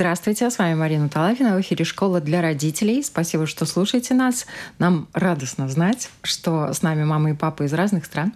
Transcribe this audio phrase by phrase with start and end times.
[0.00, 3.02] Здравствуйте, с вами Марина Талавина, в эфире «Школа для родителей».
[3.02, 4.46] Спасибо, что слушаете нас.
[4.78, 8.32] Нам радостно знать, что с нами мама и папа из разных стран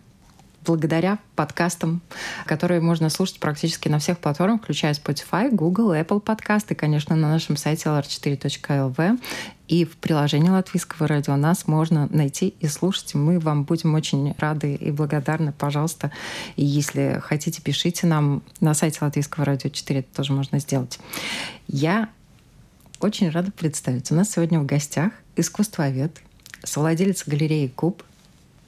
[0.65, 2.01] благодаря подкастам,
[2.47, 7.57] которые можно слушать практически на всех платформах, включая Spotify, Google, Apple подкасты, конечно, на нашем
[7.57, 9.21] сайте lr4.lv.
[9.67, 13.15] И в приложении Латвийского радио нас можно найти и слушать.
[13.15, 15.53] Мы вам будем очень рады и благодарны.
[15.57, 16.13] Пожалуйста,
[16.57, 20.01] и если хотите, пишите нам на сайте Латвийского радио 4.
[20.01, 20.99] Это тоже можно сделать.
[21.67, 22.11] Я
[23.01, 24.11] очень рада представить.
[24.11, 26.21] У нас сегодня в гостях искусствовед,
[26.63, 28.03] совладелец галереи «Куб»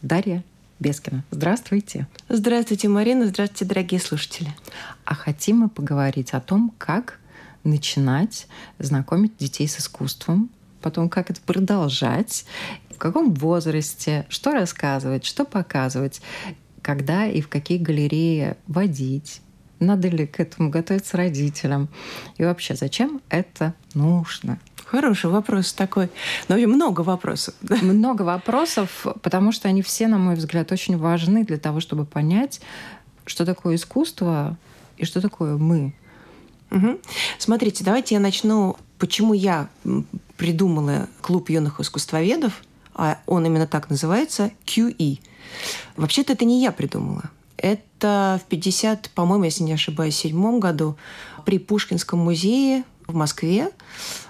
[0.03, 0.43] Дарья
[0.79, 1.25] Бескина.
[1.31, 2.07] Здравствуйте.
[2.29, 3.27] Здравствуйте, Марина.
[3.27, 4.55] Здравствуйте, дорогие слушатели.
[5.05, 7.19] А хотим мы поговорить о том, как
[7.65, 8.47] начинать
[8.79, 12.45] знакомить детей с искусством, потом как это продолжать,
[12.91, 16.21] в каком возрасте, что рассказывать, что показывать,
[16.83, 19.41] когда и в какие галереи водить,
[19.79, 21.89] надо ли к этому готовиться родителям,
[22.37, 24.59] и вообще зачем это нужно.
[24.85, 26.09] Хороший вопрос такой.
[26.49, 27.55] Но много вопросов.
[27.61, 27.77] Да?
[27.77, 32.61] Много вопросов, потому что они все, на мой взгляд, очень важны для того, чтобы понять,
[33.25, 34.57] что такое искусство
[34.97, 35.93] и что такое мы.
[36.71, 37.01] Угу.
[37.39, 38.77] Смотрите, давайте я начну.
[38.99, 39.69] Почему я
[40.37, 42.63] придумала клуб юных искусствоведов,
[42.95, 45.19] а он именно так называется, QE.
[45.97, 47.31] Вообще-то это не я придумала.
[47.57, 50.97] Это в 50, по-моему, если не ошибаюсь, седьмом году
[51.45, 53.71] при Пушкинском музее в Москве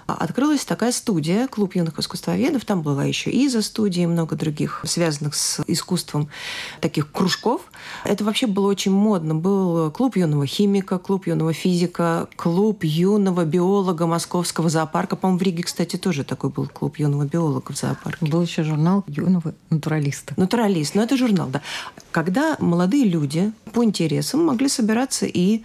[0.07, 2.63] открылась такая студия, клуб юных искусствоведов.
[2.65, 6.29] Там была еще и за студией, много других связанных с искусством
[6.79, 7.61] таких кружков.
[8.05, 9.35] Это вообще было очень модно.
[9.35, 15.15] Был клуб юного химика, клуб юного физика, клуб юного биолога Московского зоопарка.
[15.15, 18.25] По-моему, в Риге, кстати, тоже такой был клуб юного биолога в зоопарке.
[18.25, 20.33] Был еще журнал юного натуралиста.
[20.37, 20.95] Натуралист.
[20.95, 21.61] Но это журнал, да.
[22.11, 25.63] Когда молодые люди по интересам могли собираться и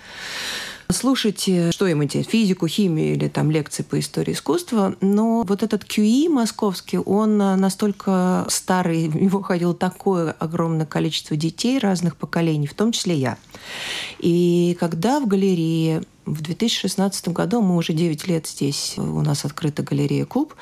[0.93, 4.95] слушать, что им интересно, физику, химию или там лекции по истории искусства.
[5.01, 11.79] Но вот этот QE московский, он настолько старый, в него ходило такое огромное количество детей
[11.79, 13.39] разных поколений, в том числе я.
[14.19, 19.83] И когда в галерее в 2016 году, мы уже 9 лет здесь, у нас открыта
[19.83, 20.55] галерея «Клуб»,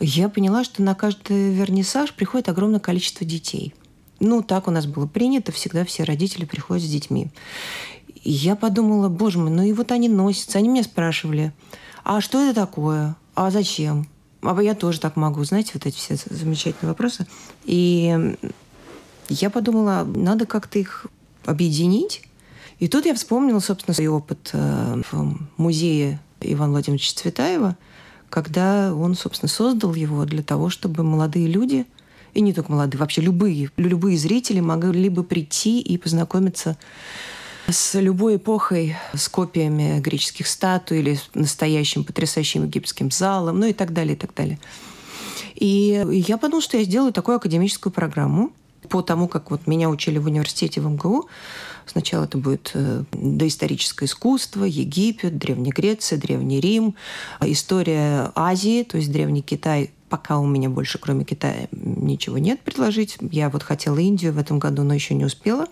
[0.00, 3.74] я поняла, что на каждый вернисаж приходит огромное количество детей.
[4.20, 7.28] Ну, так у нас было принято, всегда все родители приходят с детьми.
[8.24, 10.58] И я подумала, боже мой, ну и вот они носятся.
[10.58, 11.52] Они меня спрашивали,
[12.04, 13.16] а что это такое?
[13.34, 14.08] А зачем?
[14.42, 17.26] А я тоже так могу, знаете, вот эти все замечательные вопросы.
[17.64, 18.36] И
[19.28, 21.06] я подумала, надо как-то их
[21.44, 22.22] объединить.
[22.78, 27.76] И тут я вспомнила, собственно, свой опыт э, в музее Ивана Владимировича Цветаева,
[28.30, 31.86] когда он, собственно, создал его для того, чтобы молодые люди,
[32.34, 36.76] и не только молодые, вообще любые, любые зрители могли бы прийти и познакомиться
[37.70, 43.72] с любой эпохой, с копиями греческих статуй или с настоящим потрясающим египетским залом, ну и
[43.72, 44.58] так далее, и так далее.
[45.54, 48.52] И я подумала, что я сделаю такую академическую программу
[48.88, 51.28] по тому, как вот меня учили в университете в МГУ.
[51.84, 56.94] Сначала это будет э, доисторическое искусство, Египет, Древняя Греция, Древний Рим,
[57.40, 63.18] история Азии, то есть Древний Китай, Пока у меня больше, кроме Китая, ничего нет предложить.
[63.20, 65.66] Я вот хотела Индию в этом году, но еще не успела.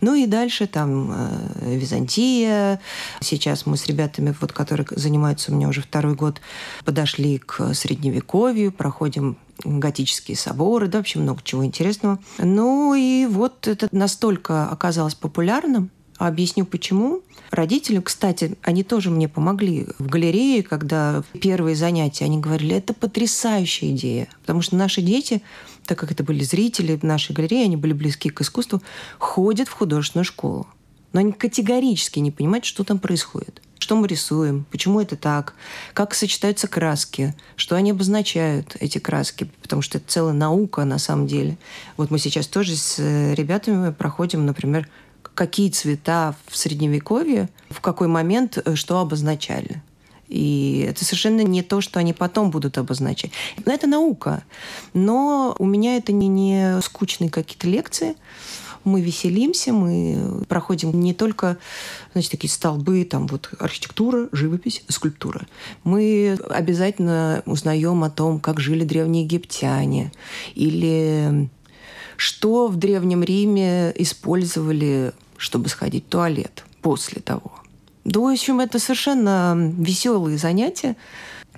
[0.00, 2.80] Ну и дальше там э, Византия.
[3.20, 6.40] Сейчас мы с ребятами, вот, которые занимаются у меня уже второй год,
[6.84, 12.18] подошли к Средневековью, проходим готические соборы, да, вообще много чего интересного.
[12.38, 15.90] Ну и вот это настолько оказалось популярным,
[16.26, 17.22] Объясню почему.
[17.50, 23.90] Родители, кстати, они тоже мне помогли в галерее, когда первые занятия, они говорили, это потрясающая
[23.92, 24.28] идея.
[24.42, 25.42] Потому что наши дети,
[25.86, 28.82] так как это были зрители нашей галерее, они были близки к искусству,
[29.18, 30.66] ходят в художественную школу.
[31.14, 33.62] Но они категорически не понимают, что там происходит.
[33.78, 35.54] Что мы рисуем, почему это так,
[35.94, 41.26] как сочетаются краски, что они обозначают, эти краски, потому что это целая наука на самом
[41.26, 41.56] деле.
[41.96, 44.86] Вот мы сейчас тоже с ребятами проходим, например,
[45.22, 49.82] какие цвета в Средневековье, в какой момент э, что обозначали.
[50.30, 53.32] И это совершенно не то, что они потом будут обозначать.
[53.66, 54.44] Но это наука.
[54.94, 58.14] Но у меня это не, не скучные какие-то лекции.
[58.84, 61.58] Мы веселимся, мы проходим не только
[62.12, 65.46] значит, такие столбы, там вот архитектура, живопись, скульптура.
[65.84, 70.12] Мы обязательно узнаем о том, как жили древние египтяне
[70.54, 71.50] или
[72.20, 77.50] что в Древнем Риме использовали, чтобы сходить в туалет после того.
[78.04, 80.96] Да, в общем, это совершенно веселые занятия.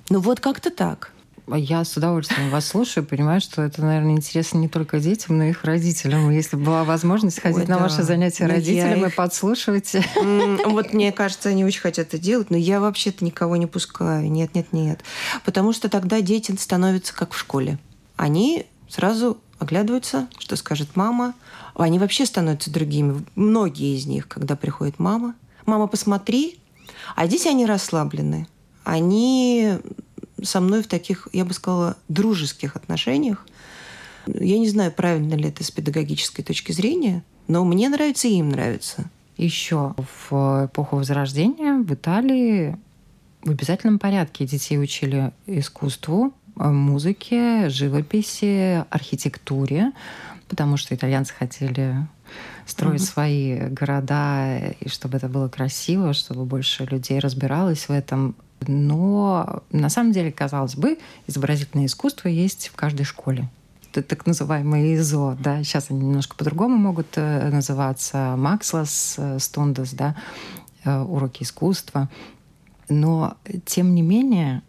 [0.09, 1.11] Ну вот как-то так.
[1.47, 5.49] Я с удовольствием вас слушаю, понимаю, что это, наверное, интересно не только детям, но и
[5.49, 6.29] их родителям.
[6.29, 7.83] Если бы была возможность ходить Ой, на да.
[7.83, 9.11] ваши занятия но родителям их...
[9.11, 9.97] и подслушивать.
[10.65, 14.31] Вот мне кажется, они очень хотят это делать, но я вообще-то никого не пускаю.
[14.31, 15.01] Нет, нет, нет.
[15.43, 17.79] Потому что тогда дети становятся как в школе.
[18.15, 21.33] Они сразу оглядываются, что скажет мама.
[21.75, 23.25] Они вообще становятся другими.
[23.35, 25.35] Многие из них, когда приходит мама.
[25.65, 26.59] Мама, посмотри.
[27.15, 28.47] А здесь они расслаблены.
[28.83, 29.77] Они
[30.41, 33.45] со мной в таких, я бы сказала, дружеских отношениях.
[34.27, 38.49] Я не знаю, правильно ли это с педагогической точки зрения, но мне нравится и им
[38.49, 39.09] нравится.
[39.37, 39.95] Еще
[40.29, 42.77] в эпоху Возрождения в Италии
[43.43, 49.91] в обязательном порядке детей учили искусству, музыке, живописи, архитектуре,
[50.47, 51.95] потому что итальянцы хотели
[52.65, 53.07] строить угу.
[53.07, 58.35] свои города, и чтобы это было красиво, чтобы больше людей разбиралось в этом.
[58.67, 60.97] Но на самом деле, казалось бы,
[61.27, 63.49] изобразительное искусство есть в каждой школе.
[63.91, 69.93] Это так называемые ИЗО, да, сейчас они немножко по-другому могут э, называться, Макслас, э, Стундас,
[69.93, 70.15] да,
[70.83, 72.09] э, уроки искусства.
[72.89, 74.63] Но, тем не менее,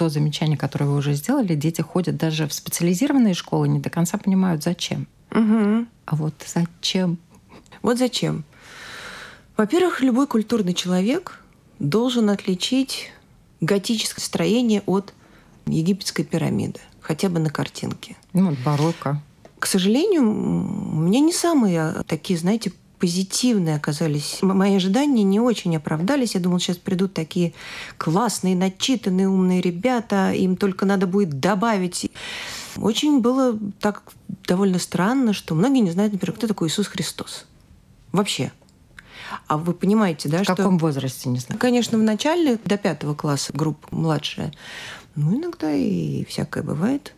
[0.00, 4.16] то замечание, которое вы уже сделали, дети ходят даже в специализированные школы, не до конца
[4.16, 5.06] понимают, зачем.
[5.30, 5.86] Угу.
[6.06, 7.18] А вот зачем?
[7.82, 8.44] Вот зачем?
[9.58, 11.44] Во-первых, любой культурный человек
[11.78, 13.12] должен отличить
[13.60, 15.12] готическое строение от
[15.66, 18.16] египетской пирамиды, хотя бы на картинке.
[18.32, 19.20] Ну, барокко.
[19.58, 24.38] К сожалению, у меня не самые такие, знаете, позитивные оказались.
[24.42, 26.34] Мои ожидания не очень оправдались.
[26.34, 27.54] Я думала, сейчас придут такие
[27.96, 32.10] классные, начитанные, умные ребята, им только надо будет добавить.
[32.76, 34.02] Очень было так
[34.46, 37.46] довольно странно, что многие не знают, например, кто такой Иисус Христос.
[38.12, 38.52] Вообще.
[39.46, 40.52] А вы понимаете, да, в что...
[40.52, 41.58] В каком возрасте, не знаю?
[41.58, 44.52] Конечно, в начале, до пятого класса, группа младшая.
[45.16, 47.14] Ну, иногда и всякое бывает.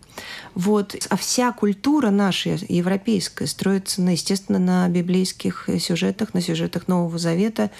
[0.54, 0.94] Вот.
[1.08, 7.70] А вся культура наша, европейская, строится, на, естественно, на библейских сюжетах, на сюжетах Нового Завета.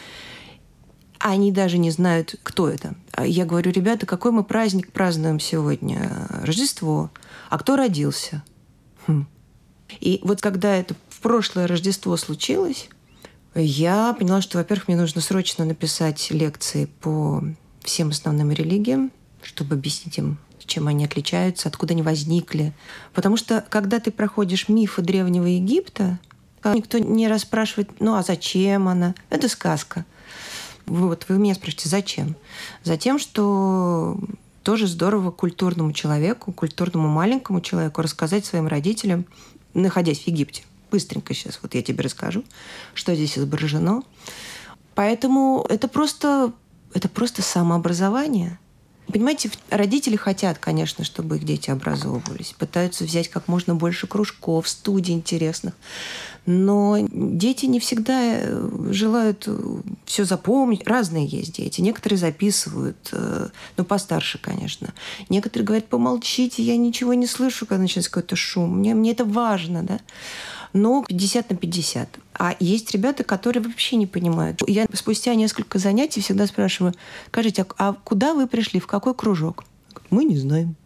[1.18, 2.94] Они даже не знают, кто это.
[3.22, 6.26] Я говорю, ребята, какой мы праздник празднуем сегодня?
[6.42, 7.10] Рождество.
[7.48, 8.42] А кто родился?
[9.06, 9.26] Хм.
[10.00, 12.88] И вот когда это в прошлое Рождество случилось,
[13.54, 17.44] я поняла, что, во-первых, мне нужно срочно написать лекции по
[17.82, 19.12] всем основным религиям,
[19.42, 22.72] чтобы объяснить им, чем они отличаются, откуда они возникли.
[23.12, 26.18] Потому что, когда ты проходишь мифы Древнего Египта,
[26.64, 29.14] никто не расспрашивает, ну а зачем она?
[29.30, 30.04] Это сказка.
[30.86, 32.36] Вот вы меня спрашиваете, зачем?
[32.82, 34.18] Затем, что
[34.62, 39.26] тоже здорово культурному человеку, культурному маленькому человеку рассказать своим родителям,
[39.74, 42.44] находясь в Египте, быстренько сейчас вот я тебе расскажу,
[42.94, 44.02] что здесь изображено.
[44.94, 46.52] Поэтому это просто,
[46.94, 48.58] это просто самообразование.
[49.12, 55.14] Понимаете, родители хотят, конечно, чтобы их дети образовывались, пытаются взять как можно больше кружков, студий
[55.14, 55.74] интересных.
[56.46, 60.86] Но дети не всегда э, желают э, все запомнить.
[60.86, 61.80] Разные есть дети.
[61.80, 64.92] Некоторые записывают, э, ну, постарше, конечно.
[65.28, 68.78] Некоторые говорят, помолчите, я ничего не слышу, когда начинается какой-то шум.
[68.78, 70.00] Мне, мне это важно, да
[70.72, 72.18] но 50 на 50.
[72.34, 74.62] А есть ребята, которые вообще не понимают.
[74.66, 76.94] Я спустя несколько занятий всегда спрашиваю,
[77.28, 79.64] скажите, а, а куда вы пришли, в какой кружок?
[80.10, 80.76] Мы не знаем.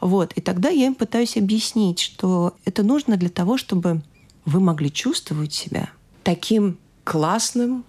[0.00, 0.32] Вот.
[0.34, 4.02] И тогда я им пытаюсь объяснить, что это нужно для того, чтобы
[4.44, 5.90] вы могли чувствовать себя
[6.22, 7.84] таким классным,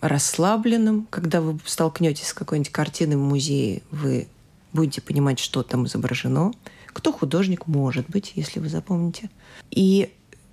[0.00, 1.06] расслабленным.
[1.10, 4.28] Когда вы столкнетесь с какой-нибудь картиной в музее, вы
[4.72, 6.52] будете понимать, что там изображено.
[6.86, 9.30] Кто художник, может быть, если вы запомните.
[9.70, 10.12] И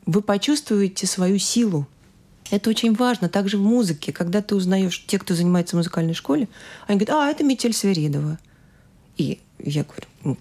[0.10, 1.88] вы почувствуете свою силу.
[2.50, 3.30] Это очень важно.
[3.30, 6.48] Также в музыке, когда ты узнаешь, те, кто занимается в музыкальной школе,
[6.88, 8.40] они говорят, а, это Метель Сверидова.
[9.18, 10.38] И я говорю, ну,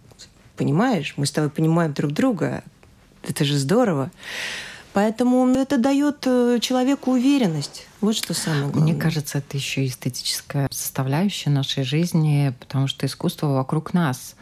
[0.56, 2.62] понимаешь, мы с тобой понимаем друг друга,
[3.22, 4.10] это же здорово.
[4.94, 7.87] Поэтому это дает э, человеку уверенность.
[8.00, 8.82] Вот что самое главное.
[8.82, 14.34] Мне кажется, это еще эстетическая составляющая нашей жизни, потому что искусство вокруг нас.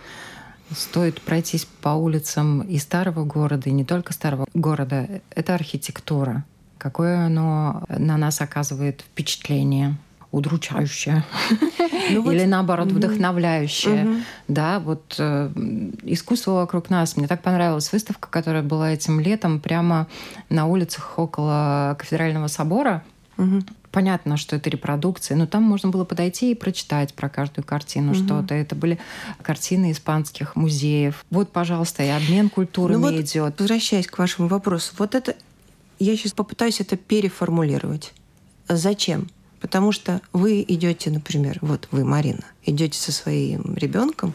[0.73, 5.09] Стоит пройтись по улицам и старого города, и не только старого города.
[5.31, 6.45] Это архитектура.
[6.79, 9.97] Какое оно на нас оказывает впечатление
[10.33, 11.25] удручающее
[12.11, 14.23] ну, или наоборот вдохновляющее.
[14.49, 15.51] Да, вот э,
[16.03, 17.17] искусство вокруг нас.
[17.17, 20.09] Мне так понравилась выставка, которая была этим летом прямо
[20.51, 23.03] на улицах около кафедрального собора
[23.97, 28.19] понятно, что это репродукция, но там можно было подойти и прочитать про каждую картину угу.
[28.19, 28.53] что-то.
[28.53, 28.99] Это были
[29.41, 31.25] картины испанских музеев.
[31.31, 33.59] Вот, пожалуйста, и обмен культурами ну вот, идет.
[33.59, 35.35] Возвращаясь к вашему вопросу, вот это
[35.99, 38.13] я сейчас попытаюсь это переформулировать.
[38.69, 39.29] Зачем?
[39.63, 44.35] Потому что вы идете, например, вот вы, Марина, идете со своим ребенком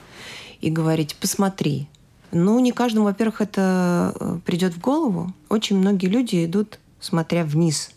[0.59, 1.87] и говорите, посмотри.
[2.31, 5.31] Ну, не каждому, во-первых, это э, придет в голову.
[5.49, 7.91] Очень многие люди идут, смотря вниз.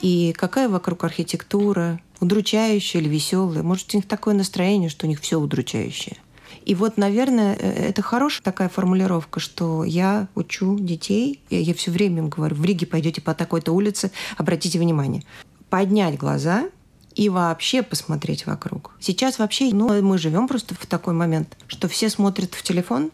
[0.00, 3.62] И какая вокруг архитектура, удручающая или веселая.
[3.62, 6.16] Может, у них такое настроение, что у них все удручающее.
[6.64, 11.90] И вот, наверное, э, это хорошая такая формулировка, что я учу детей, я, я все
[11.90, 15.22] время им говорю, в Риге пойдете по такой-то улице, обратите внимание,
[15.70, 16.68] поднять глаза
[17.14, 18.92] и вообще посмотреть вокруг.
[19.00, 23.12] Сейчас вообще, ну, мы живем просто в такой момент, что все смотрят в телефон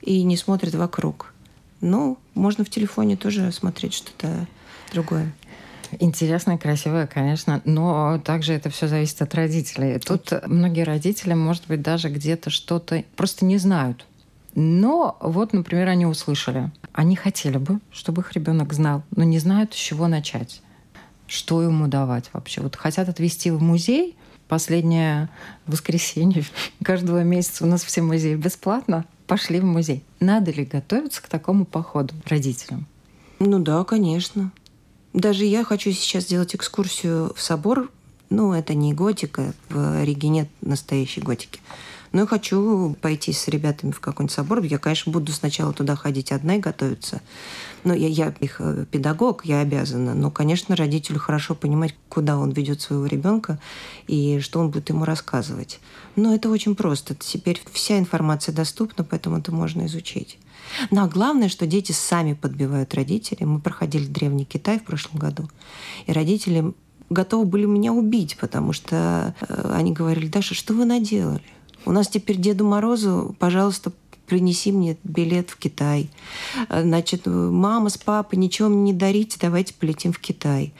[0.00, 1.34] и не смотрят вокруг.
[1.80, 4.46] Ну, можно в телефоне тоже смотреть что-то
[4.92, 5.34] другое.
[6.00, 9.98] Интересно, красивое, конечно, но также это все зависит от родителей.
[9.98, 14.06] Тут многие родители, может быть, даже где-то что-то просто не знают.
[14.54, 16.70] Но вот, например, они услышали.
[16.92, 20.62] Они хотели бы, чтобы их ребенок знал, но не знают, с чего начать
[21.28, 22.62] что ему давать вообще.
[22.62, 24.16] Вот хотят отвезти в музей,
[24.48, 25.28] последнее
[25.66, 26.44] воскресенье
[26.82, 30.02] каждого месяца у нас все музеи бесплатно, пошли в музей.
[30.18, 32.86] Надо ли готовиться к такому походу родителям?
[33.38, 34.50] Ну да, конечно.
[35.12, 37.90] Даже я хочу сейчас сделать экскурсию в собор.
[38.30, 41.60] Ну, это не готика, в Риге нет настоящей готики.
[42.12, 44.62] Но я хочу пойти с ребятами в какой-нибудь собор.
[44.62, 47.20] Я, конечно, буду сначала туда ходить одна и готовиться.
[47.84, 50.14] Но я, я их э, педагог, я обязана.
[50.14, 53.58] Но, конечно, родителю хорошо понимать, куда он ведет своего ребенка
[54.06, 55.80] и что он будет ему рассказывать.
[56.16, 57.14] Но это очень просто.
[57.14, 60.38] Теперь вся информация доступна, поэтому это можно изучить.
[60.90, 63.46] Но главное, что дети сами подбивают родителей.
[63.46, 65.48] Мы проходили Древний Китай в прошлом году,
[66.06, 66.72] и родители
[67.10, 71.42] готовы были меня убить, потому что э, они говорили, Даша, что вы наделали?
[71.84, 73.92] У нас теперь Деду Морозу, пожалуйста,
[74.28, 76.10] принеси мне билет в Китай.
[76.68, 80.72] Значит, мама с папой ничего мне не дарите, давайте полетим в Китай.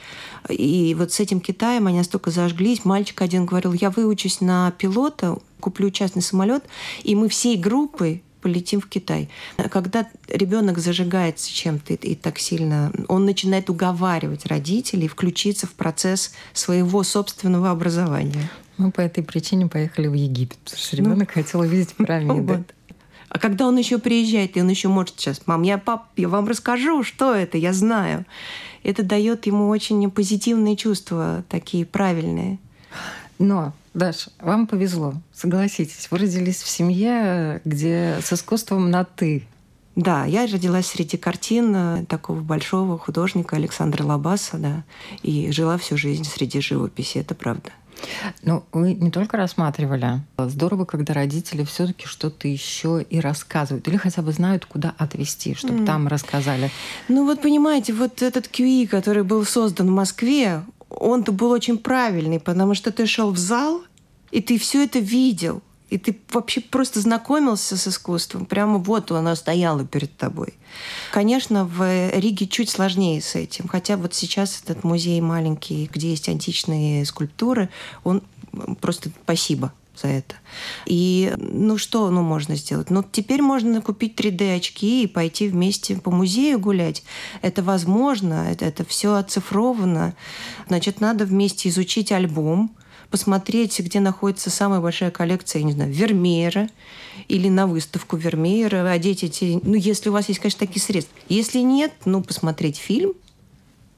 [0.49, 2.85] И вот с этим Китаем они настолько зажглись.
[2.85, 6.64] Мальчик один говорил, я выучусь на пилота, куплю частный самолет,
[7.02, 9.28] и мы всей группой полетим в Китай.
[9.71, 17.02] Когда ребенок зажигается чем-то и так сильно, он начинает уговаривать родителей включиться в процесс своего
[17.02, 18.49] собственного образования.
[18.78, 22.55] Мы по этой причине поехали в Египет, потому что ребенок ну, хотел увидеть пирамиды.
[22.55, 22.75] Вот.
[23.28, 26.49] А когда он еще приезжает, и он еще может сейчас, мам, я пап, я вам
[26.49, 28.25] расскажу, что это, я знаю.
[28.83, 32.59] Это дает ему очень позитивные чувства, такие правильные.
[33.38, 36.07] Но, Даша, вам повезло, согласитесь.
[36.12, 39.45] Вы родились в семье, где с искусством на «ты».
[39.97, 44.85] Да, я родилась среди картин э, такого большого художника Александра Лабаса, да,
[45.25, 47.71] и жила всю жизнь среди живописи, это правда.
[48.45, 50.21] Ну, вы не только рассматривали.
[50.38, 53.88] Здорово, когда родители все-таки что-то еще и рассказывают.
[53.88, 55.87] Или хотя бы знают, куда отвезти, чтобы mm.
[55.87, 56.71] там рассказали.
[57.09, 62.40] Ну вот понимаете, вот этот QE, который был создан в Москве, он-то был очень правильный,
[62.40, 63.83] потому что ты шел в зал,
[64.30, 65.62] и ты все это видел.
[65.90, 68.44] И ты вообще просто знакомился с искусством.
[68.44, 70.54] Прямо вот оно стояло перед тобой.
[71.12, 73.68] Конечно, в Риге чуть сложнее с этим.
[73.68, 77.70] Хотя вот сейчас этот музей маленький, где есть античные скульптуры,
[78.04, 78.23] он
[78.82, 80.35] просто спасибо за это.
[80.87, 82.90] И ну что ну, можно сделать?
[82.90, 87.02] Ну, теперь можно купить 3D-очки и пойти вместе по музею гулять.
[87.42, 90.14] Это возможно, это, это все оцифровано.
[90.68, 92.70] Значит, надо вместе изучить альбом,
[93.11, 96.69] посмотреть, где находится самая большая коллекция, я не знаю, Вермеера
[97.29, 99.61] или на выставку Вермеера, одеть эти...
[99.62, 101.17] Ну, если у вас есть, конечно, такие средства.
[101.29, 103.15] Если нет, ну, посмотреть фильм,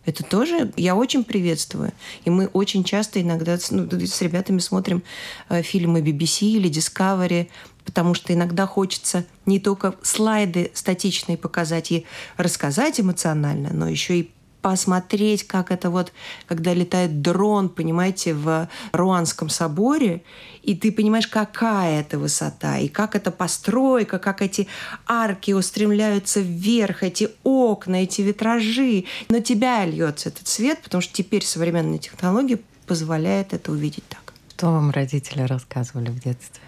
[0.06, 1.92] это тоже я очень приветствую.
[2.24, 5.02] И мы очень часто иногда ну, с ребятами смотрим
[5.48, 7.48] э, фильмы BBC или Discovery,
[7.84, 14.30] потому что иногда хочется не только слайды статичные показать и рассказать эмоционально, но еще и
[14.62, 16.12] посмотреть, как это вот,
[16.46, 20.22] когда летает дрон, понимаете, в Руанском соборе,
[20.62, 24.68] и ты понимаешь, какая это высота, и как это постройка, как эти
[25.06, 29.04] арки устремляются вверх, эти окна, эти витражи.
[29.28, 34.34] На тебя льется этот свет, потому что теперь современные технологии позволяют это увидеть так.
[34.56, 36.62] Что вам родители рассказывали в детстве?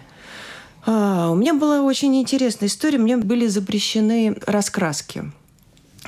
[0.85, 2.97] А, у меня была очень интересная история.
[2.97, 5.31] Мне были запрещены раскраски.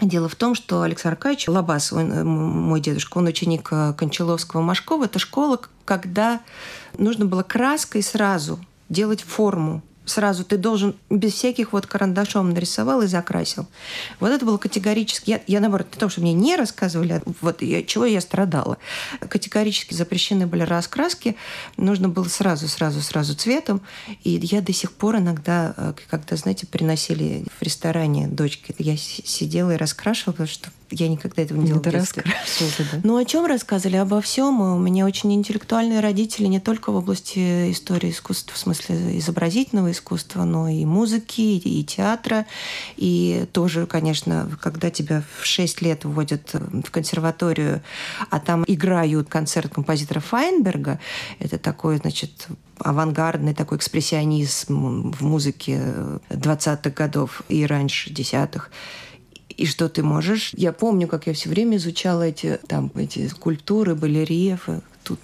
[0.02, 4.62] Дело в том, что Александр Аркадьевич Лабас, он, э, мой дедушка, он ученик э, Кончаловского
[4.62, 5.06] Машкова.
[5.06, 6.42] Это школа, когда
[6.98, 8.60] нужно было краской сразу
[8.90, 13.68] делать форму сразу ты должен без всяких вот карандашом нарисовал и закрасил.
[14.20, 15.32] Вот это было категорически...
[15.32, 18.78] Я, я наоборот, то, что мне не рассказывали, а вот я, чего я страдала.
[19.20, 21.36] Категорически запрещены были раскраски.
[21.78, 23.82] Нужно было сразу, сразу, сразу цветом.
[24.24, 29.72] И я до сих пор иногда, э, когда, знаете, приносили в ресторане дочки, я сидела
[29.72, 31.84] и раскрашивала, потому что я никогда этого не делала.
[31.84, 31.92] Да
[32.92, 33.00] да?
[33.04, 33.98] Ну, о чем рассказывали?
[33.98, 34.62] Обо всем.
[34.62, 40.44] У меня очень интеллектуальные родители не только в области истории искусства, в смысле изобразительного искусства,
[40.44, 42.46] но и музыки, и театра.
[42.98, 47.82] И тоже, конечно, когда тебя в 6 лет вводят в консерваторию,
[48.30, 51.00] а там играют концерт композитора Файнберга,
[51.40, 52.48] это такой, значит,
[52.80, 55.82] авангардный такой экспрессионизм в музыке
[56.30, 58.70] 20-х годов и раньше, 10-х
[59.58, 60.52] и что ты можешь.
[60.56, 64.82] Я помню, как я все время изучала эти, там, эти скульптуры, балерьефы.
[65.04, 65.20] Тут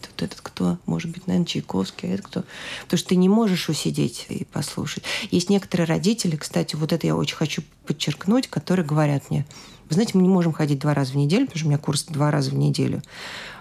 [0.00, 0.78] тут этот кто?
[0.86, 2.44] Может быть, наверное, Чайковский, а это кто?
[2.84, 5.04] Потому что ты не можешь усидеть и послушать.
[5.30, 9.46] Есть некоторые родители, кстати, вот это я очень хочу подчеркнуть, которые говорят мне,
[9.88, 12.04] вы знаете, мы не можем ходить два раза в неделю, потому что у меня курс
[12.04, 13.02] два раза в неделю.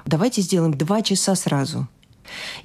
[0.05, 1.87] Давайте сделаем два часа сразу.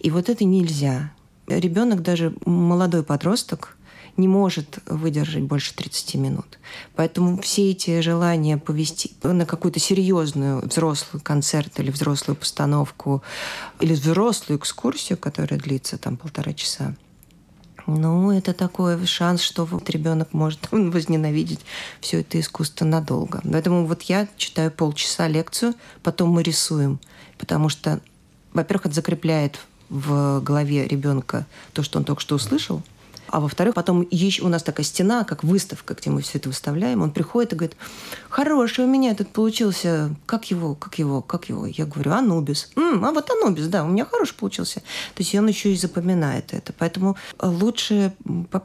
[0.00, 1.12] И вот это нельзя.
[1.46, 3.78] Ребенок, даже молодой подросток,
[4.16, 6.58] не может выдержать больше 30 минут.
[6.94, 13.22] Поэтому все эти желания повести на какую-то серьезную взрослый концерт или взрослую постановку
[13.80, 16.94] или взрослую экскурсию, которая длится там полтора часа,
[17.86, 21.60] ну, это такой шанс, что вот ребенок может возненавидеть
[22.00, 23.42] все это искусство надолго.
[23.44, 26.98] Поэтому вот я читаю полчаса лекцию, потом мы рисуем,
[27.36, 28.00] потому что,
[28.52, 32.82] во-первых, это закрепляет в голове ребенка то, что он только что услышал,
[33.28, 37.02] а во-вторых, потом еще у нас такая стена, как выставка, где мы все это выставляем.
[37.02, 37.76] Он приходит и говорит,
[38.28, 41.66] хороший у меня этот получился, как его, как его, как его?
[41.66, 42.70] Я говорю, Анубис.
[42.76, 44.80] М, а вот Анубис, да, у меня хороший получился.
[44.80, 46.72] То есть он еще и запоминает это.
[46.78, 48.14] Поэтому лучше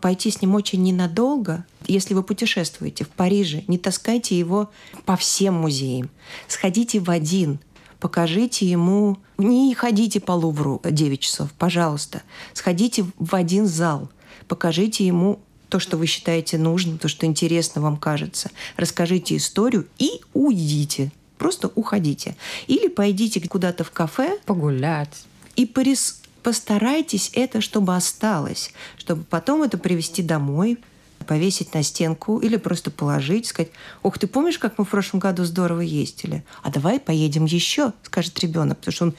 [0.02, 1.66] пойти с ним очень ненадолго.
[1.88, 4.70] Если вы путешествуете в Париже, не таскайте его
[5.06, 6.10] по всем музеям.
[6.48, 7.60] Сходите в один,
[8.00, 12.22] покажите ему, не ходите по Лувру 9 часов, пожалуйста.
[12.54, 14.10] Сходите в один зал–
[14.48, 15.40] покажите ему
[15.70, 18.50] то, что вы считаете нужным, то, что интересно вам кажется.
[18.76, 21.12] Расскажите историю и уйдите.
[21.38, 22.36] Просто уходите.
[22.68, 24.40] Или пойдите куда-то в кафе.
[24.46, 25.26] Погулять.
[25.56, 26.22] И порис...
[26.44, 28.74] постарайтесь это, чтобы осталось.
[28.98, 30.80] Чтобы потом это привезти домой,
[31.26, 35.46] повесить на стенку или просто положить, сказать, ох, ты помнишь, как мы в прошлом году
[35.46, 36.44] здорово ездили?
[36.64, 39.16] А давай поедем еще, скажет ребенок, потому что он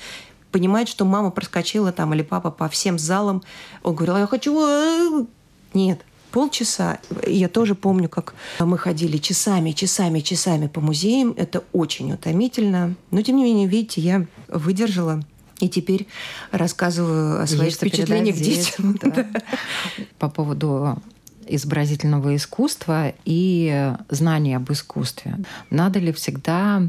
[0.50, 3.42] понимает, что мама проскочила там или папа по всем залам.
[3.82, 4.58] Он говорил, я хочу...
[4.60, 5.24] Э,
[5.74, 6.98] нет, полчаса.
[7.26, 11.34] Я тоже помню, как мы ходили часами, часами, часами по музеям.
[11.36, 12.94] Это очень утомительно.
[13.10, 15.22] Но, тем не менее, видите, я выдержала
[15.60, 16.06] и теперь
[16.50, 18.98] рассказываю о своих впечатлениях детям.
[19.10, 19.26] Да.
[20.18, 20.98] По поводу
[21.46, 25.38] изобразительного искусства и знания об искусстве.
[25.70, 26.88] Надо ли всегда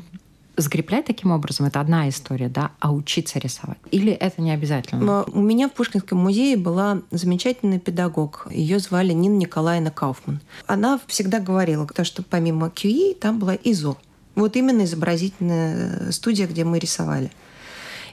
[0.62, 3.78] закреплять таким образом, это одна история, да, а учиться рисовать?
[3.92, 5.24] Или это не обязательно?
[5.24, 8.48] У меня в Пушкинском музее была замечательный педагог.
[8.52, 10.42] Ее звали Нина Николаевна Кауфман.
[10.68, 13.98] Она всегда говорила, что помимо QE там была ИЗО.
[14.36, 17.32] Вот именно изобразительная студия, где мы рисовали.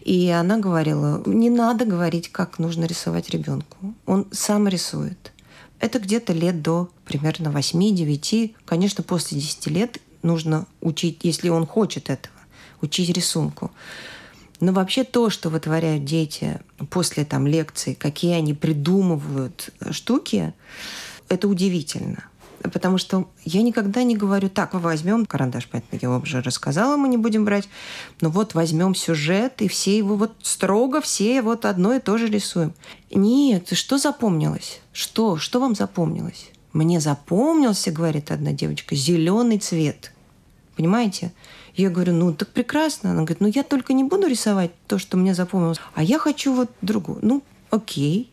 [0.01, 3.95] И она говорила, не надо говорить, как нужно рисовать ребенку.
[4.07, 5.33] Он сам рисует.
[5.81, 8.55] Это где-то лет до примерно 8-9.
[8.65, 12.35] Конечно, после 10 лет нужно учить, если он хочет этого,
[12.81, 13.71] учить рисунку.
[14.61, 16.61] Но вообще то, что вытворяют дети
[16.91, 20.53] после там, лекций, какие они придумывают штуки,
[21.29, 22.25] это удивительно.
[22.61, 27.09] Потому что я никогда не говорю, так, возьмем карандаш, понятно, я вам уже рассказала, мы
[27.09, 27.69] не будем брать,
[28.21, 32.27] но вот возьмем сюжет, и все его вот строго, все вот одно и то же
[32.27, 32.75] рисуем.
[33.13, 34.81] Нет, что запомнилось?
[34.93, 35.37] Что?
[35.37, 36.51] Что вам запомнилось?
[36.73, 40.13] Мне запомнился, говорит одна девочка, зеленый цвет.
[40.77, 41.33] Понимаете?
[41.79, 43.13] Я говорю, ну так прекрасно.
[43.13, 46.53] Она говорит, ну я только не буду рисовать то, что мне запомнилось, а я хочу
[46.53, 47.21] вот другую.
[47.23, 48.31] Ну, окей.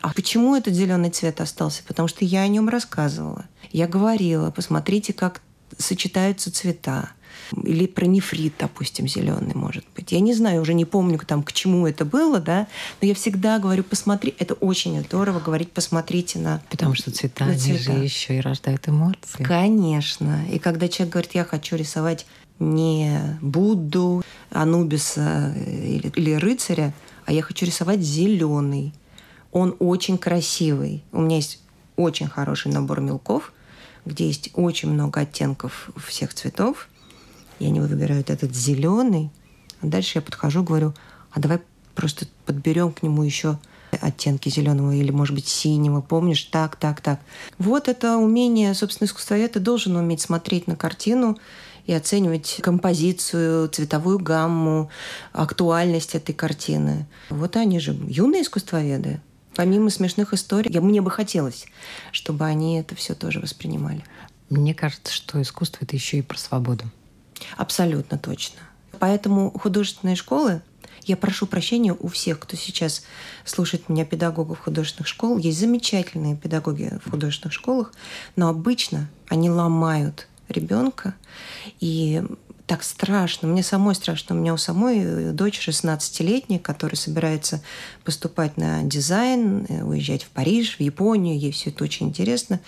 [0.00, 1.82] А почему этот зеленый цвет остался?
[1.86, 3.44] Потому что я о нем рассказывала.
[3.70, 5.42] Я говорила, посмотрите, как
[5.76, 7.10] сочетаются цвета
[7.52, 10.10] или про нефрит, допустим, зеленый, может быть.
[10.12, 12.66] Я не знаю, уже не помню, там, к чему это было, да,
[13.00, 17.56] но я всегда говорю, посмотри, это очень здорово говорить, посмотрите на Потому что цвета, на
[17.56, 17.78] цвета.
[17.78, 19.42] же еще и рождают эмоции.
[19.42, 20.44] Конечно.
[20.50, 22.26] И когда человек говорит, я хочу рисовать
[22.58, 26.92] не Будду, Анубиса или, или рыцаря,
[27.24, 28.92] а я хочу рисовать зеленый.
[29.52, 31.02] Он очень красивый.
[31.12, 31.60] У меня есть
[31.96, 33.52] очень хороший набор мелков,
[34.04, 36.88] где есть очень много оттенков всех цветов.
[37.58, 39.30] И они выбирают этот зеленый.
[39.80, 40.94] А дальше я подхожу, говорю,
[41.32, 41.60] а давай
[41.94, 43.58] просто подберем к нему еще
[44.00, 47.20] оттенки зеленого или, может быть, синего, помнишь, так, так, так.
[47.58, 51.38] Вот это умение, собственно, искусствовед должен уметь смотреть на картину
[51.88, 54.90] и оценивать композицию, цветовую гамму,
[55.32, 57.06] актуальность этой картины.
[57.30, 59.22] Вот они же юные искусствоведы.
[59.56, 61.64] Помимо смешных историй, я, мне бы хотелось,
[62.12, 64.04] чтобы они это все тоже воспринимали.
[64.50, 66.84] Мне кажется, что искусство это еще и про свободу.
[67.56, 68.60] Абсолютно точно.
[68.98, 70.60] Поэтому художественные школы
[71.06, 73.02] я прошу прощения у всех, кто сейчас
[73.46, 75.38] слушает меня, педагогов художественных школ.
[75.38, 77.94] Есть замечательные педагоги в художественных школах,
[78.36, 81.14] но обычно они ломают ребенка.
[81.80, 82.22] И
[82.68, 83.48] так страшно.
[83.48, 84.36] Мне самой страшно.
[84.36, 87.62] У меня у самой дочь 16-летняя, которая собирается
[88.04, 91.38] поступать на дизайн, э, уезжать в Париж, в Японию.
[91.38, 92.60] Ей все это очень интересно.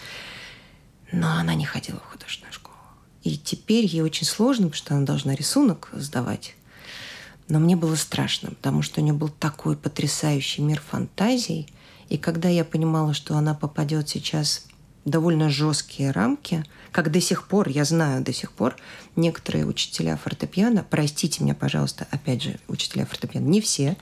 [1.12, 2.77] Но она не ходила в художественную школу.
[3.23, 6.55] И теперь ей очень сложно, потому что она должна рисунок сдавать.
[7.49, 11.69] Но мне было страшно, потому что у нее был такой потрясающий мир фантазий.
[12.09, 14.66] И когда я понимала, что она попадет сейчас
[15.05, 18.77] довольно жесткие рамки, как до сих пор, я знаю до сих пор,
[19.17, 23.97] некоторые учителя фортепиано, простите меня, пожалуйста, опять же, учителя фортепиано, не все,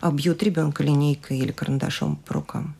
[0.00, 2.74] а бьют ребенка линейкой или карандашом по рукам.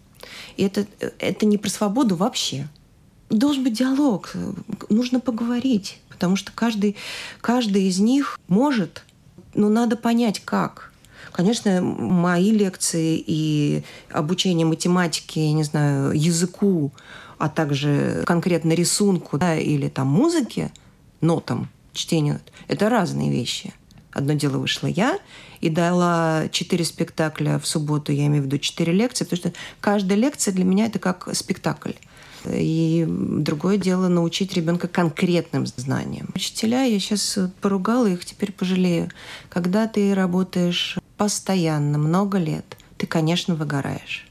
[0.56, 0.86] И это,
[1.18, 2.68] это не про свободу вообще.
[3.30, 4.32] Должен быть диалог,
[4.90, 6.96] нужно поговорить, потому что каждый,
[7.40, 9.04] каждый из них может
[9.54, 10.92] но надо понять, как.
[11.32, 16.92] Конечно, мои лекции и обучение математике, я не знаю, языку,
[17.38, 20.72] а также конкретно рисунку да, или там музыке,
[21.20, 23.72] нотам, чтению, это разные вещи.
[24.12, 25.18] Одно дело вышла я
[25.60, 30.18] и дала четыре спектакля в субботу, я имею в виду четыре лекции, потому что каждая
[30.18, 31.92] лекция для меня это как спектакль.
[32.46, 36.28] И другое дело научить ребенка конкретным знаниям.
[36.34, 39.10] Учителя, я сейчас поругала их, теперь пожалею.
[39.48, 44.23] Когда ты работаешь постоянно, много лет, ты, конечно, выгораешь.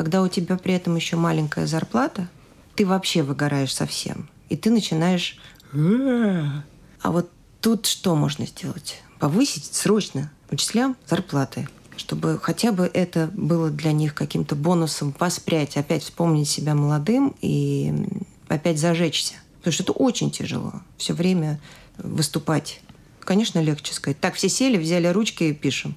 [0.00, 2.26] Когда у тебя при этом еще маленькая зарплата,
[2.74, 4.30] ты вообще выгораешь совсем.
[4.48, 5.38] И ты начинаешь...
[5.74, 6.62] А
[7.04, 9.02] вот тут что можно сделать?
[9.18, 16.02] Повысить срочно учителям зарплаты чтобы хотя бы это было для них каким-то бонусом воспрять, опять
[16.02, 17.92] вспомнить себя молодым и
[18.48, 19.34] опять зажечься.
[19.58, 21.60] Потому что это очень тяжело все время
[21.98, 22.80] выступать.
[23.20, 24.18] Конечно, легче сказать.
[24.18, 25.94] Так, все сели, взяли ручки и пишем.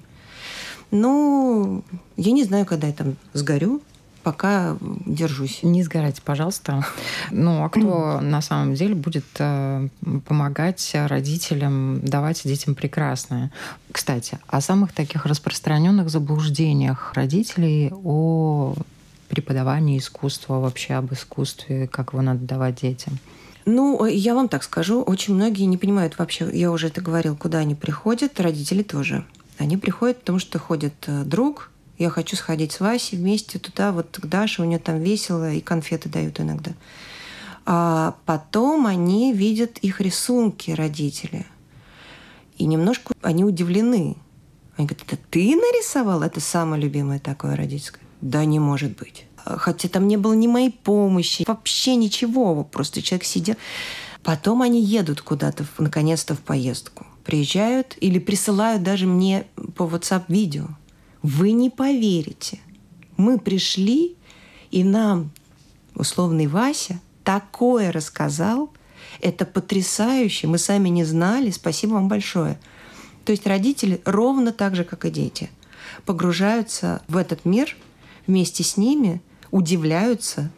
[0.90, 1.82] Ну,
[2.18, 3.80] я не знаю, когда я там сгорю,
[4.24, 5.60] пока держусь.
[5.62, 6.84] Не сгорайте, пожалуйста.
[7.30, 9.88] Ну, а кто на самом деле будет э,
[10.26, 13.52] помогать родителям давать детям прекрасное?
[13.92, 18.74] Кстати, о самых таких распространенных заблуждениях родителей о
[19.28, 23.18] преподавании искусства, вообще об искусстве, как его надо давать детям.
[23.66, 27.58] Ну, я вам так скажу, очень многие не понимают вообще, я уже это говорил, куда
[27.58, 29.24] они приходят, родители тоже.
[29.58, 34.18] Они приходят, потому что ходит э, друг, я хочу сходить с Васей вместе туда, вот
[34.20, 36.72] к Даше, у нее там весело, и конфеты дают иногда.
[37.66, 41.46] А потом они видят их рисунки, родители.
[42.58, 44.16] И немножко они удивлены.
[44.76, 46.22] Они говорят, это ты нарисовал?
[46.22, 48.02] Это самое любимое такое родительское.
[48.20, 49.26] Да не может быть.
[49.36, 52.64] Хотя там не было ни моей помощи, вообще ничего.
[52.64, 53.56] Просто человек сидел.
[54.22, 57.06] Потом они едут куда-то, наконец-то, в поездку.
[57.24, 60.68] Приезжают или присылают даже мне по WhatsApp видео.
[61.24, 62.58] Вы не поверите.
[63.16, 64.14] Мы пришли,
[64.70, 65.30] и нам
[65.94, 68.70] условный Вася такое рассказал.
[69.22, 70.48] Это потрясающе.
[70.48, 71.50] Мы сами не знали.
[71.50, 72.60] Спасибо вам большое.
[73.24, 75.48] То есть родители ровно так же, как и дети,
[76.04, 77.74] погружаются в этот мир
[78.26, 80.50] вместе с ними, удивляются.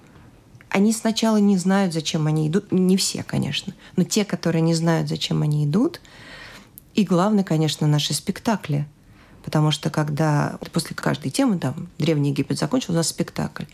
[0.68, 2.72] Они сначала не знают, зачем они идут.
[2.72, 3.72] Не все, конечно.
[3.94, 6.00] Но те, которые не знают, зачем они идут.
[6.94, 8.88] И главное, конечно, наши спектакли–
[9.46, 13.66] Потому что когда после каждой темы, там, Древний Египет закончил, у нас спектакль.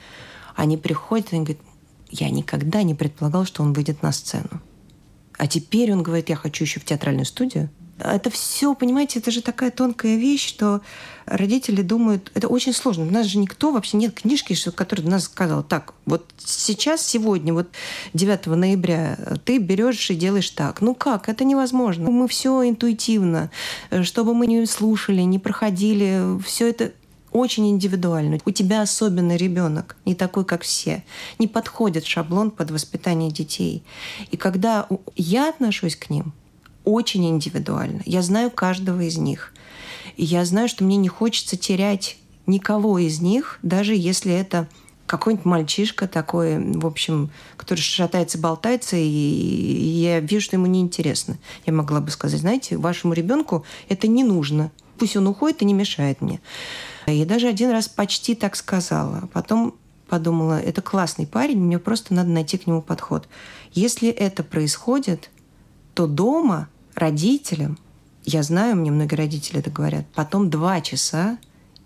[0.54, 1.58] Они приходят, и говорят,
[2.10, 4.60] я никогда не предполагал, что он выйдет на сцену.
[5.38, 7.70] А теперь он говорит, я хочу еще в театральную студию.
[8.04, 10.80] Это все, понимаете, это же такая тонкая вещь, что
[11.26, 13.04] родители думают, это очень сложно.
[13.04, 17.68] У нас же никто, вообще нет книжки, которая нас сказала, так, вот сейчас, сегодня, вот
[18.14, 20.80] 9 ноября, ты берешь и делаешь так.
[20.80, 21.28] Ну как?
[21.28, 22.10] Это невозможно.
[22.10, 23.50] Мы все интуитивно.
[24.02, 26.92] Чтобы мы не слушали, не проходили, все это
[27.30, 28.38] очень индивидуально.
[28.44, 31.02] У тебя особенный ребенок, не такой, как все.
[31.38, 33.82] Не подходит шаблон под воспитание детей.
[34.30, 34.86] И когда
[35.16, 36.32] я отношусь к ним,
[36.84, 38.02] очень индивидуально.
[38.04, 39.52] Я знаю каждого из них.
[40.16, 44.68] И я знаю, что мне не хочется терять никого из них, даже если это
[45.06, 51.36] какой-нибудь мальчишка такой, в общем, который шатается, болтается, и, я вижу, что ему неинтересно.
[51.66, 54.72] Я могла бы сказать, знаете, вашему ребенку это не нужно.
[54.98, 56.40] Пусть он уходит и не мешает мне.
[57.06, 59.28] И даже один раз почти так сказала.
[59.32, 59.74] Потом
[60.08, 63.28] подумала, это классный парень, мне просто надо найти к нему подход.
[63.72, 65.30] Если это происходит,
[65.94, 67.78] то дома родителям,
[68.24, 71.38] я знаю, мне многие родители это говорят, потом два часа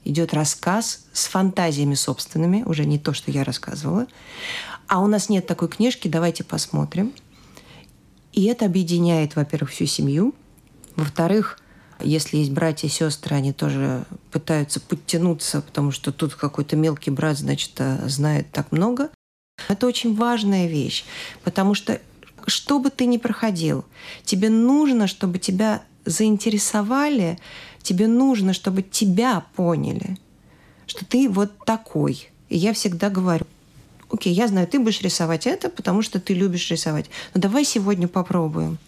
[0.04, 4.06] идет рассказ с фантазиями собственными, уже не то, что я рассказывала.
[4.86, 7.12] А у нас нет такой книжки, давайте посмотрим.
[8.32, 10.34] И это объединяет, во-первых, всю семью.
[10.94, 11.58] Во-вторых,
[12.00, 17.38] если есть братья и сестры, они тоже пытаются подтянуться, потому что тут какой-то мелкий брат,
[17.38, 19.10] значит, э, знает так много.
[19.68, 21.04] Это очень важная вещь,
[21.42, 22.00] потому что
[22.46, 23.84] что бы ты ни проходил,
[24.24, 27.38] тебе нужно, чтобы тебя заинтересовали,
[27.82, 30.18] тебе нужно, чтобы тебя поняли,
[30.86, 32.30] что ты вот такой.
[32.48, 33.46] И я всегда говорю,
[34.10, 37.10] окей, я знаю, ты будешь рисовать это, потому что ты любишь рисовать.
[37.34, 38.78] Но давай сегодня попробуем.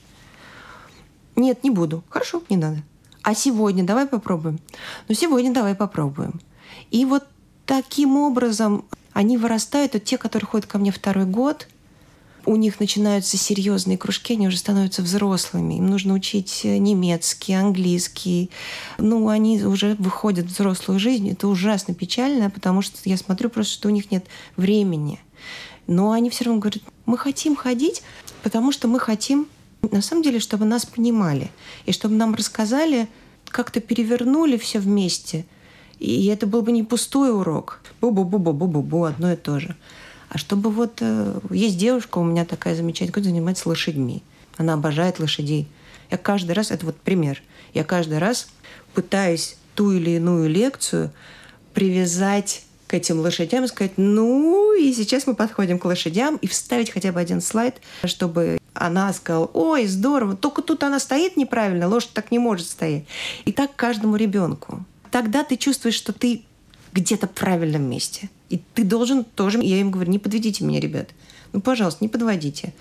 [1.34, 2.04] Нет, не буду.
[2.08, 2.82] Хорошо, не надо.
[3.22, 4.60] А сегодня давай попробуем.
[5.08, 6.40] Ну, сегодня давай попробуем.
[6.90, 7.24] И вот
[7.66, 11.66] таким образом они вырастают, вот те, которые ходят ко мне второй год–
[12.46, 15.74] у них начинаются серьезные кружки, они уже становятся взрослыми.
[15.74, 18.51] Им нужно учить немецкий, английский.
[18.98, 21.31] Ну, они уже выходят в взрослую жизнь.
[21.31, 25.20] Это ужасно печально, потому что я смотрю просто, что у них нет времени.
[25.87, 28.03] Но они все равно говорят, мы хотим ходить,
[28.42, 29.46] потому что мы хотим,
[29.83, 31.51] на самом деле, чтобы нас понимали.
[31.87, 33.09] И чтобы нам рассказали,
[33.46, 35.46] как-то перевернули все вместе.
[35.98, 37.81] И это был бы не пустой урок.
[38.01, 39.77] Бу-бу-бу-бу-бу-бу, одно и то же.
[40.28, 40.98] А чтобы вот...
[41.00, 44.22] Э, есть девушка у меня такая замечательная, которая занимается лошадьми.
[44.56, 45.68] Она обожает лошадей.
[46.10, 46.70] Я каждый раз...
[46.70, 47.42] Это вот пример.
[47.74, 48.48] Я каждый раз
[48.94, 51.12] пытаюсь ту или иную лекцию
[51.72, 56.90] привязать к этим лошадям и сказать, ну, и сейчас мы подходим к лошадям, и вставить
[56.90, 62.12] хотя бы один слайд, чтобы она сказала, ой, здорово, только тут она стоит неправильно, лошадь
[62.14, 63.04] так не может стоять.
[63.44, 64.84] И так каждому ребенку.
[65.10, 66.42] Тогда ты чувствуешь, что ты
[66.92, 68.30] где-то в правильном месте.
[68.50, 71.11] И ты должен тоже, я им говорю, не подведите меня, ребят.
[71.52, 72.72] Ну, пожалуйста, не подводите.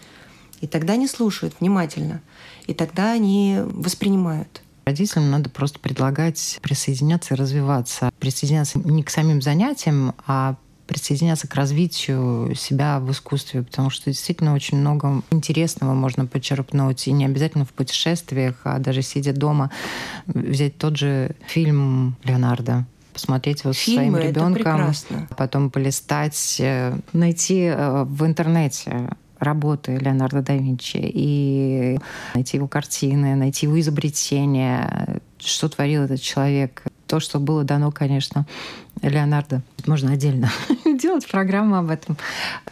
[0.62, 2.22] И тогда они слушают внимательно.
[2.66, 4.62] И тогда они воспринимают.
[4.86, 8.10] Родителям надо просто предлагать присоединяться и развиваться.
[8.20, 10.56] Присоединяться не к самим занятиям, а
[10.88, 17.12] присоединяться к развитию себя в искусстве, потому что действительно очень много интересного можно почерпнуть, и
[17.12, 19.70] не обязательно в путешествиях, а даже сидя дома,
[20.26, 22.86] взять тот же фильм Леонардо,
[23.18, 24.94] посмотреть его Фильмы, своим ребенком,
[25.36, 32.00] потом полистать, э, найти э, в интернете работы Леонардо да Винчи и
[32.36, 36.84] найти его картины, найти его изобретения, что творил этот человек.
[37.08, 38.46] То, что было дано, конечно,
[39.02, 39.62] Леонардо.
[39.88, 40.52] Можно отдельно
[40.86, 42.18] делать программу об этом.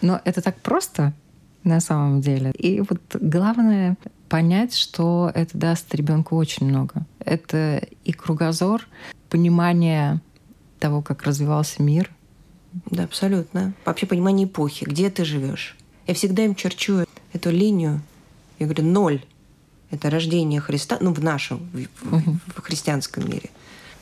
[0.02, 1.14] Но это так просто
[1.64, 2.52] на самом деле.
[2.52, 3.98] И вот главное
[4.30, 7.06] понять, что это даст ребенку очень много.
[7.20, 8.88] Это и кругозор,
[9.30, 10.22] понимание
[10.86, 12.12] того, как развивался мир.
[12.92, 13.74] Да, абсолютно.
[13.86, 15.76] Вообще понимание эпохи, где ты живешь.
[16.06, 18.04] Я всегда им черчу эту линию.
[18.60, 19.26] Я говорю, ноль–
[19.90, 22.38] это рождение Христа, ну, в нашем, в, угу.
[22.56, 23.50] в христианском мире.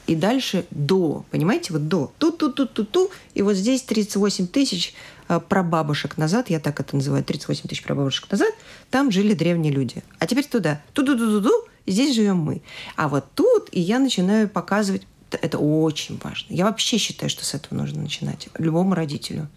[0.08, 4.94] И дальше до, понимаете, вот до, ту-ту-ту-ту-ту, и вот здесь 38 тысяч
[5.30, 8.54] а, прабабушек назад, я так это называю, 38 тысяч прабабушек назад,
[8.90, 10.04] там жили древние люди.
[10.20, 12.62] А теперь туда, ту-ту-ту-ту-ту, здесь живем мы.
[12.98, 16.54] А вот тут, и я начинаю показывать это очень важно.
[16.54, 18.50] Я вообще считаю, что с этого нужно начинать.
[18.58, 19.50] Любому родителю.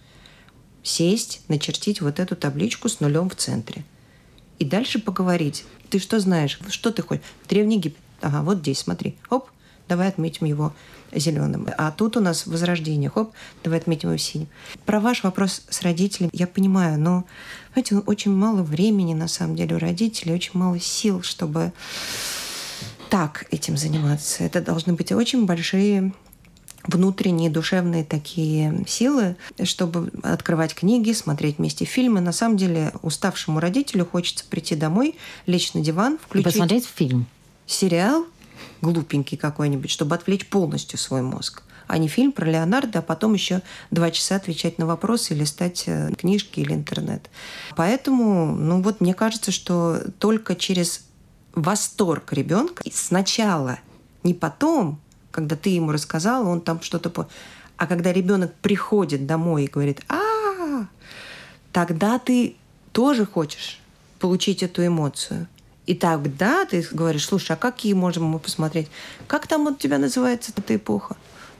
[0.83, 3.85] Сесть, начертить вот эту табличку с нулем в центре.
[4.59, 5.65] И дальше поговорить.
[5.91, 6.59] Ты что знаешь?
[6.69, 7.25] Что ты хочешь?
[7.49, 7.99] Древний Египет.
[8.21, 9.17] Ага, вот здесь, смотри.
[9.29, 9.51] Оп,
[9.89, 10.73] давай отметим его
[11.13, 11.69] зеленым.
[11.77, 13.11] А тут у нас возрождение.
[13.11, 14.49] Хоп, давай отметим его синим.
[14.85, 17.25] Про ваш вопрос с родителями я понимаю, но,
[17.73, 21.73] знаете, очень мало времени на самом деле у родителей, очень мало сил, чтобы
[23.11, 24.45] так этим заниматься.
[24.45, 26.13] Это должны быть очень большие
[26.85, 32.21] внутренние душевные такие силы, чтобы открывать книги, смотреть вместе фильмы.
[32.21, 35.17] На самом деле уставшему родителю хочется прийти домой,
[35.47, 36.47] лечь на диван, включить...
[36.47, 37.27] И посмотреть фильм.
[37.67, 38.27] Сериал
[38.81, 43.63] глупенький какой-нибудь, чтобы отвлечь полностью свой мозг а не фильм про Леонардо, а потом еще
[43.91, 47.31] два часа отвечать на вопросы или листать э, книжки или интернет.
[47.77, 51.06] Поэтому, ну вот мне кажется, что только через
[51.57, 53.81] восторг ребенка сначала,
[54.23, 55.01] не потом,
[55.33, 57.11] когда ты ему рассказал, он там что-то...
[57.11, 57.29] По...
[57.77, 60.87] А когда ребенок приходит домой и говорит, а,
[61.73, 62.57] тогда ты
[62.93, 63.81] тоже хочешь
[64.19, 65.49] получить эту эмоцию.
[65.87, 68.89] И тогда ты говоришь, слушай, а какие можем мы посмотреть?
[69.27, 71.17] Как там у тебя называется эта эпоха?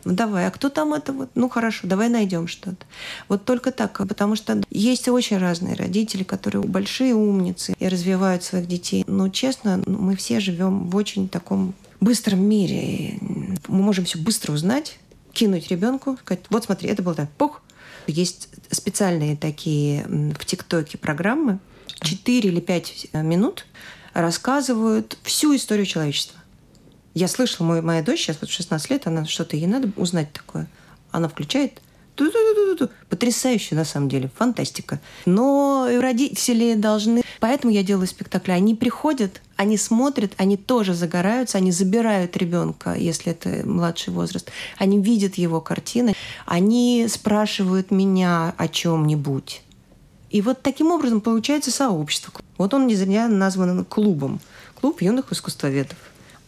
[0.07, 1.31] Ну давай, а кто там это вот?
[1.35, 2.87] Ну хорошо, давай найдем что-то.
[3.29, 8.69] Вот только так, потому что есть очень разные родители, которые большие умницы и развивают своих
[8.69, 9.03] детей.
[9.09, 13.19] Но честно, ну, мы все живем в очень таком быстром мире.
[13.67, 15.01] Мы можем все быстро узнать,
[15.33, 17.61] кинуть ребенку, сказать, вот смотри, это было так, пух.
[18.07, 21.59] Есть специальные такие в ТикТоке программы,
[22.01, 23.67] 4 или 5 э, минут
[24.15, 26.36] рассказывают всю историю человечества.
[27.17, 30.69] Я слышала, мой, моя дочь сейчас вот 16 лет, она что-то, ей надо узнать такое.
[31.11, 31.81] Она включает
[33.09, 35.01] Потрясающе, на самом деле, фантастика.
[35.25, 37.23] Но родители должны...
[37.41, 38.53] Поэтому я делаю спектакли.
[38.53, 44.51] Они приходят, они смотрят, они тоже загораются, они забирают ребенка, если это младший возраст.
[44.77, 49.63] Они видят его картины, они спрашивают меня о чем-нибудь.
[50.31, 52.33] И вот таким образом получается сообщество.
[52.59, 54.41] Вот он не зря назван клубом.
[54.81, 55.97] Клуб юных искусствоведов.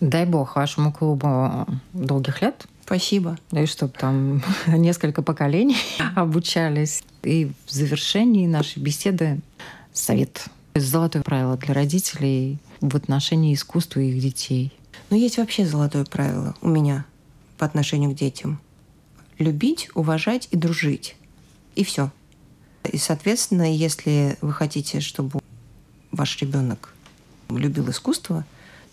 [0.00, 2.66] Дай бог вашему клубу долгих лет.
[2.84, 3.36] Спасибо.
[3.52, 5.76] И чтобы там несколько поколений
[6.14, 7.02] обучались.
[7.22, 9.40] И в завершении нашей беседы
[9.92, 10.46] совет.
[10.74, 14.72] Золотое правило для родителей в отношении искусства и их детей.
[15.10, 17.04] Но есть вообще золотое правило у меня
[17.56, 18.60] по отношению к детям.
[19.38, 21.16] Любить, уважать и дружить.
[21.74, 22.10] И все.
[22.84, 25.40] И, соответственно, если вы хотите, чтобы
[26.12, 26.94] ваш ребенок
[27.50, 28.44] любил искусство,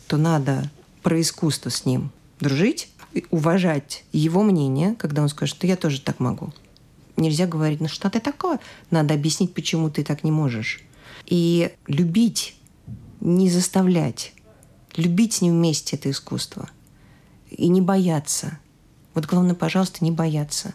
[0.08, 0.70] то надо
[1.06, 2.90] про искусство с ним дружить,
[3.30, 6.52] уважать его мнение, когда он скажет, что я тоже так могу.
[7.16, 8.60] Нельзя говорить, ну что ты такое?
[8.90, 10.82] Надо объяснить, почему ты так не можешь.
[11.28, 12.58] И любить,
[13.22, 14.34] не заставлять.
[14.96, 16.72] Любить с ним вместе это искусство.
[17.52, 18.58] И не бояться.
[19.14, 20.74] Вот главное, пожалуйста, не бояться.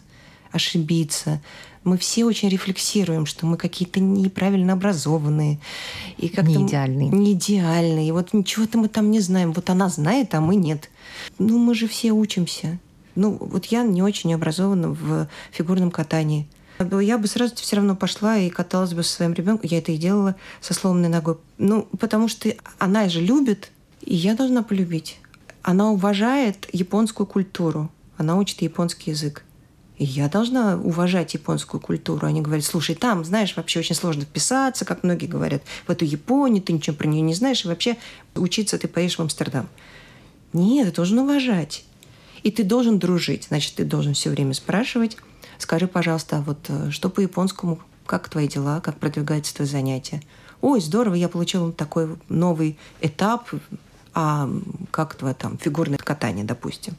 [0.51, 1.41] Ошибиться.
[1.83, 5.59] Мы все очень рефлексируем, что мы какие-то неправильно образованные.
[6.17, 7.09] И как не идеальные.
[7.09, 8.09] Не идеальные.
[8.09, 9.51] И вот ничего-то мы там не знаем.
[9.53, 10.89] Вот она знает, а мы нет.
[11.39, 12.79] Ну, мы же все учимся.
[13.15, 16.47] Ну, вот я не очень образована в фигурном катании.
[17.01, 19.69] Я бы сразу все равно пошла и каталась бы со своим ребенком.
[19.69, 21.37] Я это и делала со сломанной ногой.
[21.57, 25.19] Ну, потому что она же любит, и я должна полюбить.
[25.61, 27.91] Она уважает японскую культуру.
[28.17, 29.43] Она учит японский язык.
[30.03, 32.25] Я должна уважать японскую культуру.
[32.25, 36.63] Они говорят, слушай, там, знаешь, вообще очень сложно вписаться, как многие говорят, в эту Японию,
[36.63, 37.97] ты ничего про нее не знаешь, и вообще
[38.33, 39.69] учиться ты поедешь в Амстердам.
[40.53, 41.85] Нет, ты должен уважать.
[42.41, 43.45] И ты должен дружить.
[43.49, 45.17] Значит, ты должен все время спрашивать,
[45.59, 50.23] скажи, пожалуйста, а вот э, что по японскому, как твои дела, как продвигается твое занятие?
[50.61, 53.51] Ой, здорово, я получила такой новый этап,
[54.15, 54.49] а
[54.89, 56.95] как твое там фигурное катание, допустим.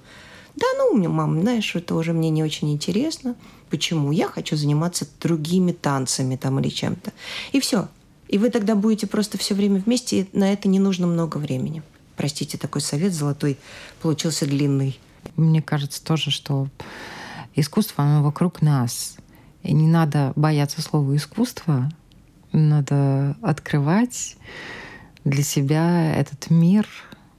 [0.57, 3.35] Да, ну, у меня мама, знаешь, это уже мне не очень интересно.
[3.71, 4.13] Почему?
[4.13, 7.13] Я хочу заниматься другими танцами там или чем-то.
[7.53, 7.89] И все.
[8.29, 11.83] И вы тогда будете просто все время вместе, и на это не нужно много времени.
[12.17, 13.59] Простите, такой совет золотой
[14.01, 14.99] получился длинный.
[15.37, 16.69] Мне кажется тоже, что
[17.55, 19.17] искусство, оно вокруг нас.
[19.63, 21.91] И не надо бояться слова искусство.
[22.53, 24.37] Надо открывать
[25.25, 26.87] для себя этот мир,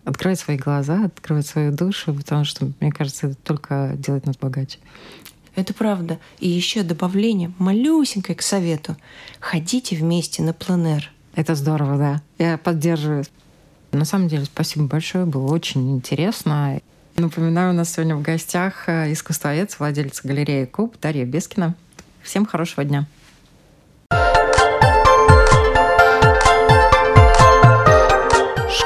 [0.03, 4.79] открывать свои глаза, открывать свою душу, потому что, мне кажется, это только делает нас богаче.
[5.55, 6.19] Это правда.
[6.39, 8.95] И еще добавление малюсенькое к совету.
[9.39, 11.11] Ходите вместе на пленэр.
[11.35, 12.21] Это здорово, да.
[12.37, 13.25] Я поддерживаю.
[13.91, 16.81] На самом деле, спасибо большое, было очень интересно.
[17.15, 21.75] Напоминаю, у нас сегодня в гостях э, искусствовед, владелец галереи Куб Дарья Бескина.
[22.23, 23.05] Всем хорошего дня.